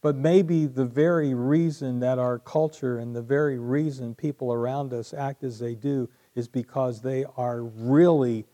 [0.01, 5.13] But maybe the very reason that our culture and the very reason people around us
[5.13, 8.45] act as they do is because they are really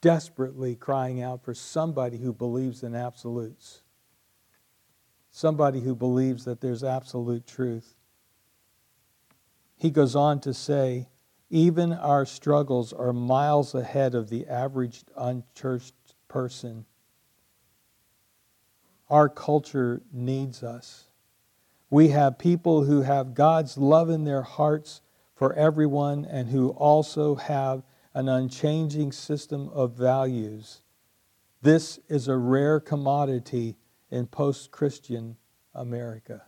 [0.00, 3.82] desperately crying out for somebody who believes in absolutes,
[5.30, 7.96] somebody who believes that there's absolute truth.
[9.76, 11.08] He goes on to say,
[11.50, 15.92] even our struggles are miles ahead of the average unchurched
[16.32, 16.86] person.
[19.10, 21.08] Our culture needs us.
[21.90, 25.02] We have people who have God's love in their hearts
[25.34, 27.82] for everyone and who also have
[28.14, 30.80] an unchanging system of values.
[31.60, 33.76] This is a rare commodity
[34.10, 35.36] in post Christian
[35.74, 36.44] America.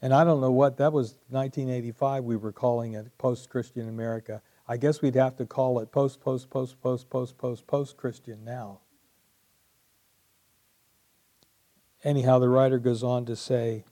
[0.00, 4.40] And I don't know what, that was 1985, we were calling it post Christian America.
[4.68, 8.44] I guess we'd have to call it post, post, post, post, post, post, post Christian
[8.44, 8.80] now.
[12.06, 13.84] anyhow, the writer goes on to say,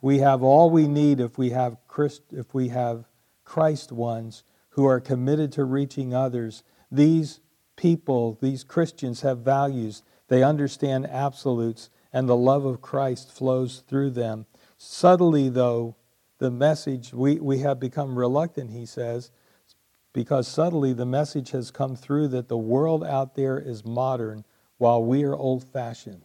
[0.00, 3.06] we have all we need if we have Christ, if we have
[3.44, 6.62] Christ ones who are committed to reaching others.
[6.92, 7.40] These
[7.74, 10.02] people, these Christians have values.
[10.28, 14.46] They understand absolutes and the love of Christ flows through them.
[14.76, 15.96] Subtly though,
[16.38, 19.32] the message we, we have become reluctant, he says,
[20.18, 24.44] because subtly the message has come through that the world out there is modern
[24.76, 26.24] while we are old fashioned.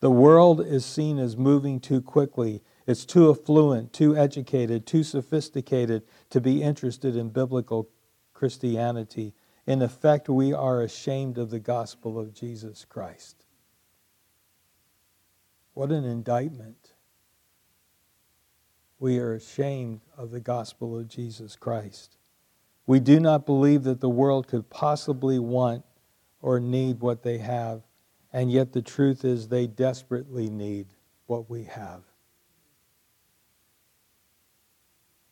[0.00, 2.60] The world is seen as moving too quickly.
[2.88, 7.88] It's too affluent, too educated, too sophisticated to be interested in biblical
[8.34, 9.32] Christianity.
[9.64, 13.44] In effect, we are ashamed of the gospel of Jesus Christ.
[15.72, 16.94] What an indictment.
[18.98, 22.17] We are ashamed of the gospel of Jesus Christ.
[22.88, 25.84] We do not believe that the world could possibly want
[26.42, 27.82] or need what they have
[28.32, 30.86] and yet the truth is, they desperately need
[31.26, 32.02] what we have.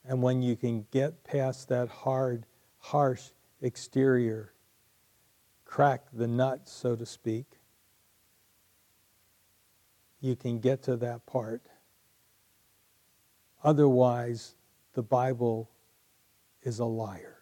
[0.05, 2.47] And when you can get past that hard,
[2.79, 4.53] harsh exterior,
[5.64, 7.47] crack the nut, so to speak,
[10.21, 11.62] you can get to that part.
[13.62, 14.55] Otherwise,
[14.95, 15.71] the Bible
[16.62, 17.36] is a liar.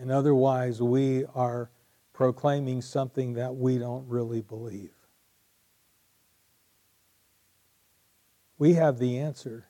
[0.00, 1.70] And otherwise, we are
[2.14, 4.94] proclaiming something that we don't really believe.
[8.56, 9.66] We have the answer.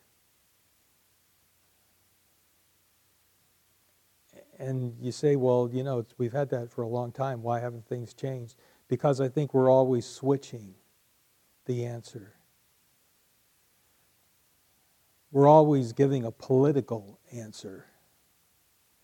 [4.57, 7.43] And you say, well, you know, we've had that for a long time.
[7.43, 8.55] Why haven't things changed?
[8.87, 10.75] Because I think we're always switching
[11.67, 12.35] the answer.
[15.33, 17.90] We're always giving a political answer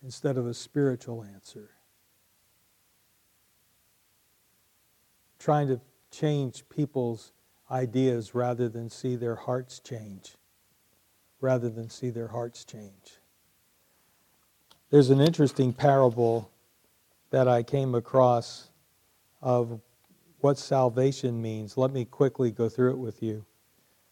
[0.03, 1.71] instead of a spiritual answer.
[5.39, 5.81] Trying to
[6.11, 7.33] change people's
[7.71, 10.35] ideas rather than see their hearts change.
[11.41, 13.19] Rather than see their hearts change.
[14.91, 16.51] There's an interesting parable
[17.31, 18.69] that I came across
[19.43, 19.81] of
[20.41, 21.77] what salvation means.
[21.77, 23.45] Let me quickly go through it with you.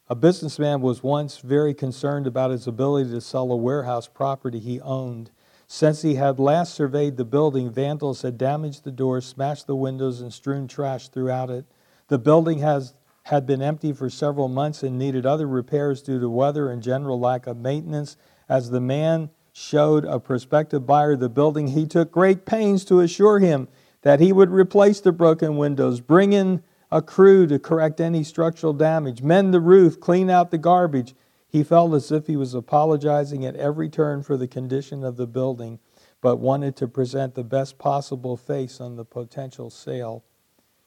[0.08, 4.80] A businessman was once very concerned about his ability to sell a warehouse property he
[4.80, 5.30] owned
[5.66, 10.20] since he had last surveyed the building, vandals had damaged the doors, smashed the windows,
[10.20, 11.64] and strewn trash throughout it.
[12.08, 16.28] The building has, had been empty for several months and needed other repairs due to
[16.28, 18.16] weather and general lack of maintenance.
[18.48, 23.38] As the man showed a prospective buyer the building, he took great pains to assure
[23.38, 23.68] him
[24.02, 28.72] that he would replace the broken windows, bring in a crew to correct any structural
[28.72, 31.14] damage, mend the roof, clean out the garbage,
[31.54, 35.28] he felt as if he was apologizing at every turn for the condition of the
[35.28, 35.78] building,
[36.20, 40.24] but wanted to present the best possible face on the potential sale.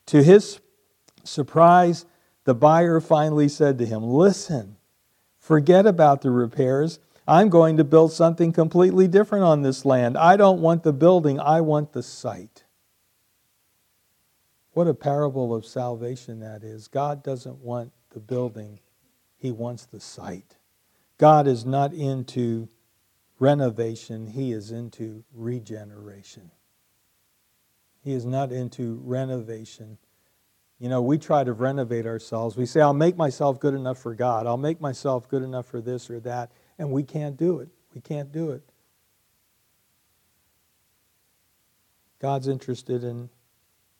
[0.08, 0.60] To his
[1.23, 2.06] surprise,
[2.43, 4.75] the buyer finally said to him, Listen,
[5.39, 6.99] forget about the repairs.
[7.25, 10.18] I'm going to build something completely different on this land.
[10.18, 12.65] I don't want the building, I want the site.
[14.74, 16.89] What a parable of salvation that is.
[16.89, 18.82] God doesn't want the building,
[19.38, 20.57] He wants the site.
[21.18, 22.70] God is not into
[23.39, 26.51] renovation, He is into regeneration.
[28.03, 29.97] He is not into renovation.
[30.80, 32.55] You know, we try to renovate ourselves.
[32.55, 34.45] We say, I'll make myself good enough for God.
[34.45, 36.51] I'll make myself good enough for this or that.
[36.78, 37.70] And we can't do it.
[37.95, 38.61] We can't do it.
[42.20, 43.30] God's interested in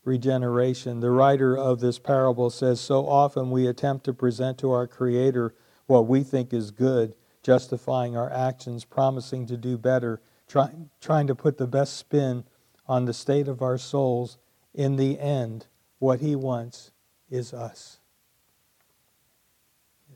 [0.04, 1.00] regeneration.
[1.00, 5.54] The writer of this parable says, So often we attempt to present to our Creator
[5.88, 11.36] what we think is good, justifying our actions, promising to do better, trying, trying to
[11.36, 12.44] put the best spin
[12.88, 14.38] on the state of our souls.
[14.74, 15.66] In the end,
[16.00, 16.92] what He wants
[17.30, 18.00] is us.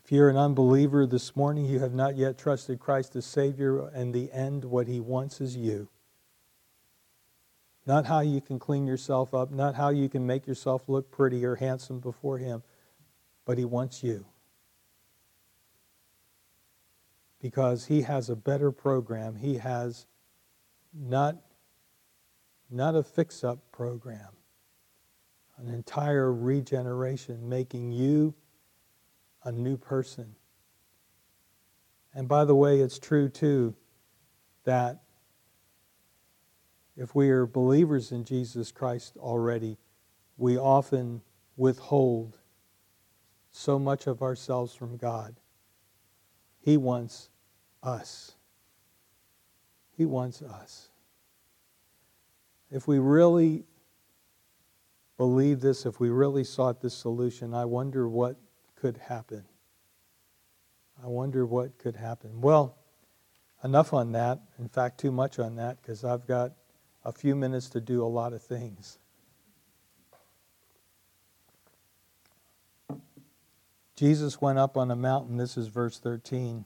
[0.04, 4.14] If you're an unbeliever this morning, you have not yet trusted Christ as Savior, and
[4.14, 5.88] the end, what He wants is you.
[7.86, 11.46] Not how you can clean yourself up, not how you can make yourself look pretty
[11.46, 12.62] or handsome before Him,
[13.46, 14.26] but He wants you.
[17.42, 19.36] Because He has a better program.
[19.36, 20.06] He has
[20.94, 21.38] not,
[22.70, 24.30] not a fix up program,
[25.58, 28.34] an entire regeneration, making you
[29.44, 30.36] a new person.
[32.14, 33.76] And by the way, it's true too
[34.66, 35.02] that
[36.96, 39.78] if we are believers in Jesus Christ already,
[40.38, 41.22] we often
[41.58, 42.38] withhold
[43.50, 45.36] so much of ourselves from God.
[46.60, 47.31] He wants
[47.84, 48.34] us.
[49.98, 50.90] He wants us.
[52.70, 53.66] If we really
[55.18, 58.38] believe this, if we really sought this solution, I wonder what
[58.76, 59.44] could happen.
[61.04, 62.42] I wonder what could happen.
[62.42, 62.78] Well,
[63.64, 64.40] enough on that.
[64.60, 66.54] In fact, too much on that because I've got
[67.04, 69.00] a few minutes to do a lot of things.
[73.96, 76.66] Jesus went up on a mountain, this is verse 13,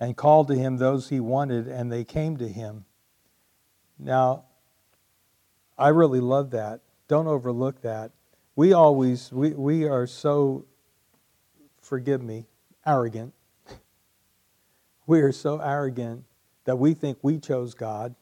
[0.00, 2.86] and called to him those he wanted, and they came to him.
[3.98, 4.46] Now,
[5.78, 6.80] I really love that.
[7.06, 8.12] Don't overlook that.
[8.56, 10.64] We always, we, we are so,
[11.82, 12.46] forgive me,
[12.86, 13.34] arrogant.
[15.06, 16.24] we are so arrogant
[16.64, 18.14] that we think we chose God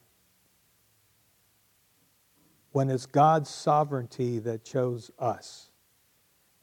[2.71, 5.69] when it's God's sovereignty that chose us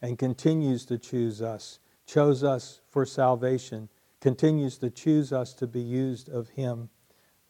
[0.01, 3.89] and continues to choose us, chose us for salvation,
[4.27, 6.89] continues to choose us to be used of Him.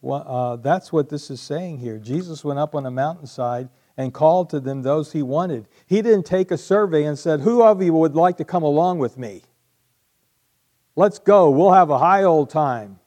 [0.03, 1.99] Well, uh, that's what this is saying here.
[1.99, 5.68] Jesus went up on a mountainside and called to them those he wanted.
[5.87, 8.99] He didn't take a survey and said, Who of you would like to come along
[8.99, 9.45] with me?
[10.97, 11.49] Let's go.
[11.49, 12.99] We'll have a high old time.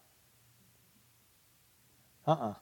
[2.25, 2.49] Uh uh-uh.
[2.49, 2.53] uh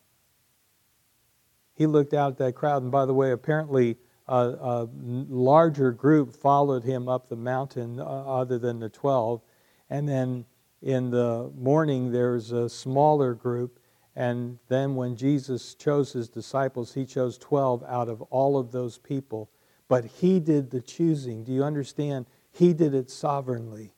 [1.76, 2.84] he looked out at that crowd.
[2.84, 3.96] And by the way, apparently
[4.28, 9.42] a, a larger group followed him up the mountain uh, other than the 12.
[9.90, 10.44] And then
[10.82, 13.80] in the morning, there's a smaller group.
[14.16, 18.98] And then when Jesus chose his disciples, he chose 12 out of all of those
[18.98, 19.50] people.
[19.88, 21.44] But he did the choosing.
[21.44, 22.26] Do you understand?
[22.52, 23.94] He did it sovereignly.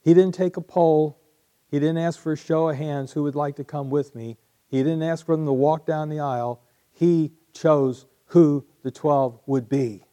[0.00, 1.20] He didn't take a poll.
[1.70, 4.38] He didn't ask for a show of hands who would like to come with me.
[4.68, 6.62] He didn't ask for them to walk down the aisle
[7.00, 10.04] he chose who the 12 would be.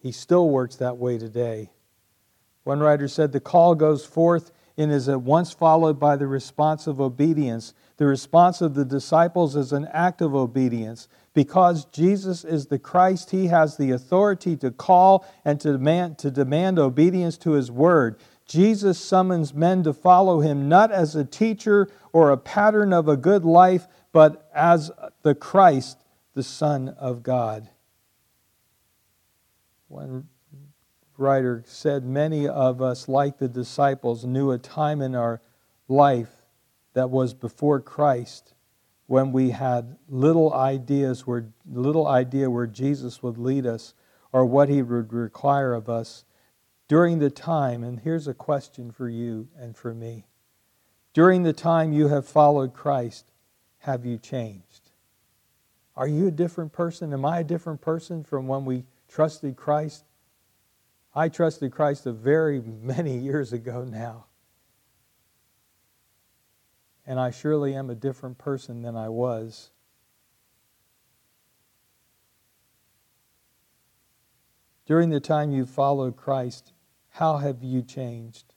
[0.00, 1.70] He still works that way today.
[2.70, 6.86] One writer said the call goes forth and is at once followed by the response
[6.86, 7.74] of obedience.
[7.96, 11.08] The response of the disciples is an act of obedience.
[11.34, 16.30] Because Jesus is the Christ, he has the authority to call and to demand, to
[16.30, 18.20] demand obedience to his word.
[18.46, 23.16] Jesus summons men to follow him not as a teacher or a pattern of a
[23.16, 24.92] good life, but as
[25.22, 25.98] the Christ,
[26.34, 27.68] the Son of God.
[29.88, 30.28] One
[31.20, 35.40] writer said, Many of us, like the disciples, knew a time in our
[35.88, 36.42] life
[36.94, 38.54] that was before Christ
[39.06, 43.94] when we had little ideas where little idea where Jesus would lead us
[44.32, 46.24] or what he would require of us
[46.90, 50.26] during the time, and here's a question for you and for me.
[51.12, 53.26] During the time you have followed Christ,
[53.78, 54.90] have you changed?
[55.96, 57.12] Are you a different person?
[57.12, 60.04] Am I a different person from when we trusted Christ?
[61.14, 64.26] I trusted Christ a very many years ago now.
[67.06, 69.70] And I surely am a different person than I was.
[74.86, 76.72] During the time you followed Christ,
[77.10, 78.54] how have you changed?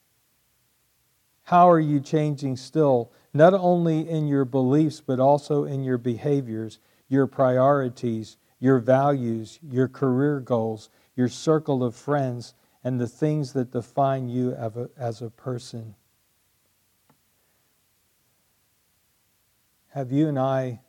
[1.43, 6.79] How are you changing still, not only in your beliefs, but also in your behaviors,
[7.09, 12.53] your priorities, your values, your career goals, your circle of friends,
[12.83, 15.95] and the things that define you as a, as a person?
[19.89, 20.81] Have you and I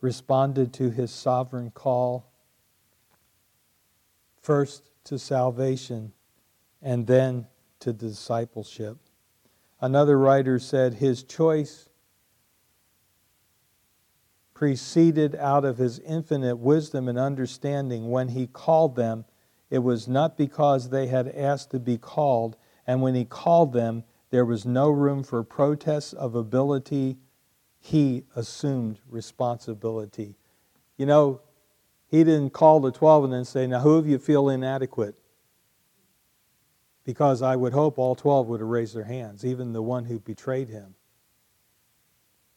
[0.00, 2.32] responded to his sovereign call?
[4.40, 6.12] First to salvation
[6.80, 7.46] and then
[7.80, 8.96] to discipleship.
[9.80, 11.89] Another writer said his choice
[14.60, 19.24] proceeded out of his infinite wisdom and understanding when he called them.
[19.70, 24.04] It was not because they had asked to be called, and when he called them,
[24.28, 27.16] there was no room for protests of ability.
[27.78, 30.36] He assumed responsibility.
[30.98, 31.40] You know,
[32.06, 35.14] he didn't call the 12 and then say, Now, who of you feel inadequate?
[37.04, 40.20] Because I would hope all 12 would have raised their hands, even the one who
[40.20, 40.96] betrayed him.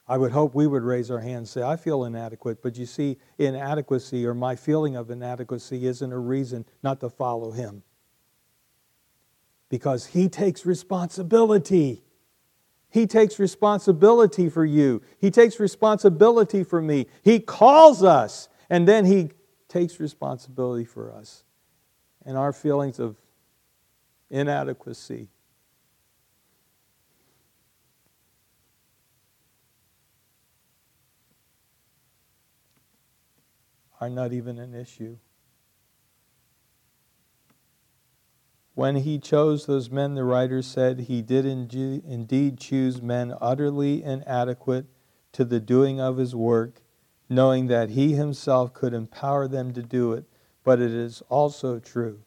[0.08, 2.62] I would hope we would raise our hands and say, I feel inadequate.
[2.62, 7.51] But you see, inadequacy or my feeling of inadequacy isn't a reason not to follow
[7.51, 7.84] him.
[9.70, 12.04] Because he takes responsibility.
[12.89, 15.01] He takes responsibility for you.
[15.20, 17.08] He takes responsibility for me.
[17.24, 19.32] He calls us, and then he
[19.70, 21.43] takes responsibility for us.
[22.26, 23.16] And our feelings of
[24.30, 25.30] inadequacy
[34.04, 35.18] are not even an issue.
[38.76, 44.88] When he chose those men, the writer said, he did indeed choose men utterly inadequate
[45.32, 46.82] to the doing of his work,
[47.30, 50.26] knowing that he himself could empower them to do it.
[50.64, 52.24] But it is also true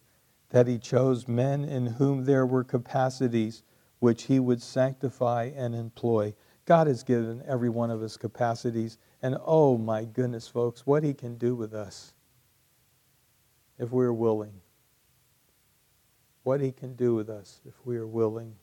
[0.51, 3.65] that he chose men in whom there were capacities
[3.99, 6.35] which he would sanctify and employ.
[6.65, 11.15] God has given every one of us capacities and oh my goodness, folks, what he
[11.15, 12.13] can do with us
[13.79, 14.61] if we're willing.
[16.43, 18.55] What he can do with us if we are willing.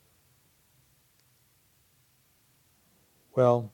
[3.35, 3.71] Well,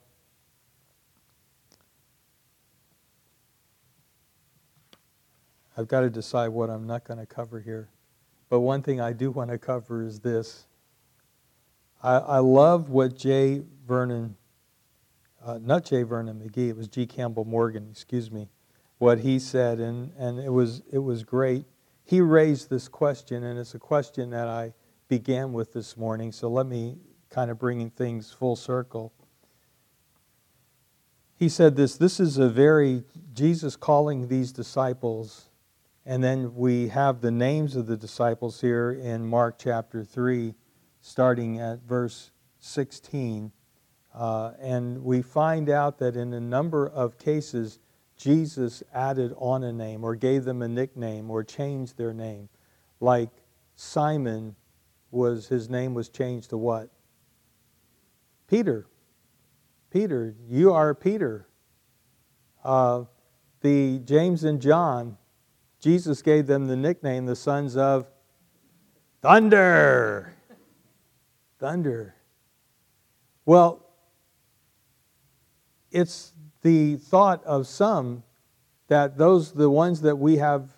[5.78, 7.90] I've got to decide what I'm not going to cover here.
[8.50, 10.66] But one thing I do want to cover is this.
[12.02, 13.62] I, I love what J.
[13.88, 14.36] Vernon
[15.44, 16.04] uh, not J.
[16.04, 17.06] Vernon McGee, it was G.
[17.06, 18.50] Campbell Morgan, excuse me,
[18.98, 21.66] what he said, and, and it, was, it was great.
[22.04, 24.74] He raised this question, and it's a question that I
[25.08, 26.98] began with this morning, so let me
[27.30, 29.14] kind of bring things full circle.
[31.36, 35.50] He said this this is a very, Jesus calling these disciples,
[36.06, 40.54] and then we have the names of the disciples here in Mark chapter 3,
[41.00, 43.54] starting at verse 16.
[44.20, 47.80] Uh, and we find out that in a number of cases,
[48.18, 52.50] Jesus added on a name or gave them a nickname or changed their name.
[53.00, 53.30] Like
[53.78, 54.58] Simon
[55.10, 56.90] was his name was changed to what?
[58.50, 58.88] Peter.
[59.90, 61.48] Peter, you are Peter.
[62.62, 63.06] Uh,
[63.62, 65.18] the James and John,
[65.80, 68.06] Jesus gave them the nickname the sons of
[69.22, 70.34] thunder.
[71.58, 72.16] Thunder.
[73.46, 73.86] Well,
[75.92, 78.24] it's the thought of some
[78.88, 80.70] that those, the ones that we have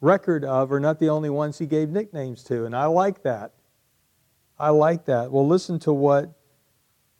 [0.00, 2.64] record of, are not the only ones he gave nicknames to.
[2.64, 3.52] And I like that.
[4.58, 5.32] I like that.
[5.32, 6.30] Well, listen to what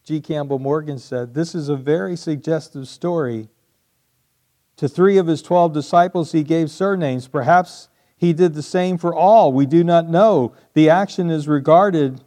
[0.04, 0.20] G.
[0.20, 1.34] Campbell Morgan said.
[1.34, 3.48] This is a very suggestive story.
[4.76, 7.26] To three of his twelve disciples, he gave surnames.
[7.26, 9.52] Perhaps he did the same for all.
[9.52, 10.54] We do not know.
[10.74, 12.22] The action is regarded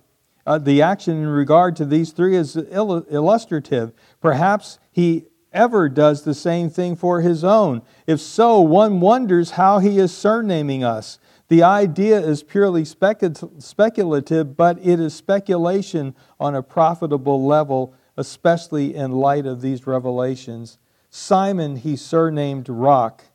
[0.48, 3.92] uh, the action in regard to these three is illustrative.
[4.22, 7.82] Perhaps he ever does the same thing for his own.
[8.08, 11.20] If so, one wonders how he is surnaming us.
[11.50, 19.12] The idea is purely speculative, but it is speculation on a profitable level, especially in
[19.12, 20.78] light of these revelations.
[21.10, 23.26] Simon he surnamed Rock.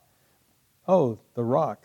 [0.89, 1.85] Oh, the Rock.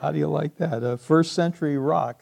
[0.00, 0.82] How do you like that?
[0.82, 2.21] A first century rock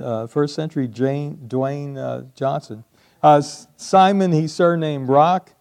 [0.00, 2.84] uh, first century Jane, Dwayne uh, Johnson.
[3.22, 5.52] Uh, Simon, he surnamed Rock.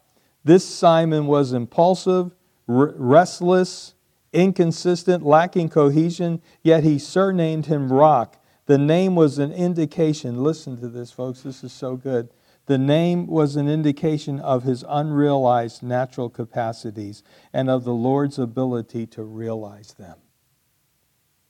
[0.43, 2.31] This Simon was impulsive,
[2.67, 3.95] r- restless,
[4.31, 8.37] inconsistent, lacking cohesion, yet he surnamed him Rock.
[8.65, 12.29] The name was an indication, listen to this, folks, this is so good.
[12.67, 19.07] The name was an indication of his unrealized natural capacities and of the Lord's ability
[19.07, 20.19] to realize them.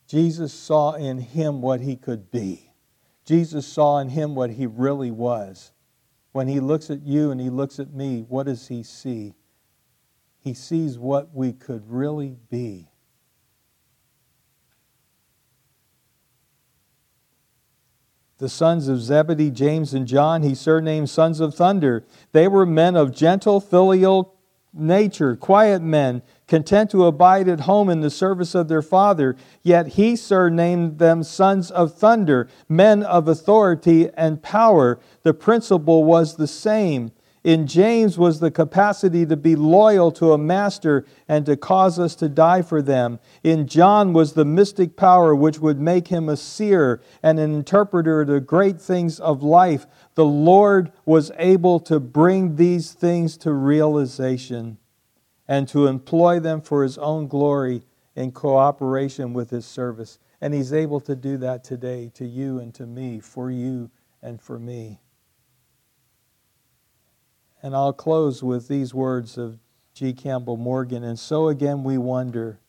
[0.08, 2.69] Jesus saw in him what he could be.
[3.30, 5.72] Jesus saw in him what he really was.
[6.32, 9.36] When he looks at you and he looks at me, what does he see?
[10.40, 12.90] He sees what we could really be.
[18.40, 22.08] The sons of Zebedee, James and John, he surnamed sons of thunder.
[22.32, 24.39] They were men of gentle filial
[24.74, 29.36] nature, quiet men, content to abide at home in the service of their father.
[29.62, 35.00] Yet he surnamed them sons of thunder, men of authority and power.
[35.24, 37.12] The principle was the same.
[37.44, 42.14] In James was the capacity to be loyal to a master and to cause us
[42.16, 43.20] to die for them.
[43.44, 48.22] In John was the mystic power which would make him a seer and an interpreter
[48.22, 49.88] of the great things of life.
[50.20, 54.78] The Lord was able to bring these things to realization
[55.48, 57.84] and to employ them for his own glory
[58.18, 60.20] in cooperation with his service.
[60.42, 63.92] And he's able to do that today to you and to me, for you
[64.22, 65.00] and for me.
[67.64, 69.58] And I'll close with these words of
[69.94, 70.12] G.
[70.12, 71.06] Campbell Morgan.
[71.06, 72.60] And so again we wonder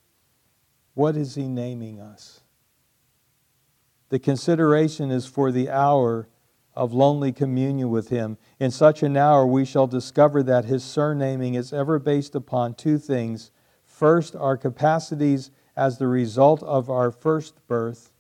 [0.95, 2.43] what is he naming us?
[4.09, 6.29] The consideration is for the hour
[6.75, 8.39] of lonely communion with him.
[8.59, 12.99] In such an hour, we shall discover that his surnaming is ever based upon two
[12.99, 13.51] things.
[13.85, 18.13] First, our capacities as the result of our first birth,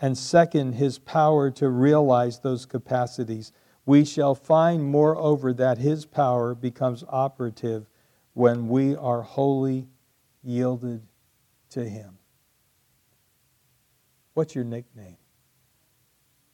[0.00, 3.52] and second, his power to realize those capacities
[3.86, 7.88] we shall find, moreover, that his power becomes operative
[8.34, 9.86] when we are wholly
[10.42, 11.02] yielded
[11.70, 12.18] to him.
[14.34, 15.16] What's your nickname?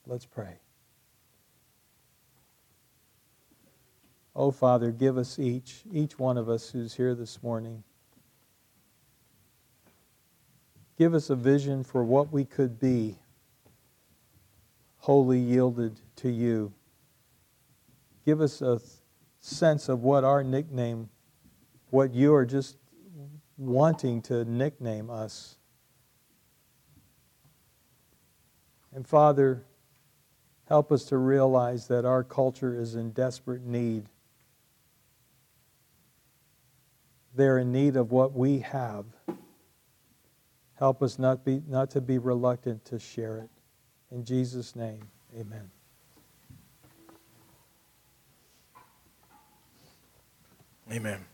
[0.05, 0.59] Let's pray.
[4.35, 7.83] Oh, Father, give us each, each one of us who's here this morning.
[10.97, 13.17] Give us a vision for what we could be
[14.97, 16.73] wholly yielded to you
[18.25, 18.79] give us a
[19.39, 21.09] sense of what our nickname,
[21.89, 22.77] what you are just
[23.57, 25.57] wanting to nickname us.
[28.93, 29.65] And Father,
[30.67, 34.07] help us to realize that our culture is in desperate need.
[37.35, 39.05] They're in need of what we have.
[40.75, 43.49] Help us not, be, not to be reluctant to share it.
[44.11, 45.01] In Jesus' name,
[45.39, 45.69] amen.
[50.91, 51.25] Amen.